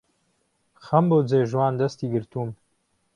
خەم 0.85 1.05
بۆ 1.09 1.17
جێژوان 1.29 1.73
دەستی 1.81 2.11
گرتووم 2.13 2.49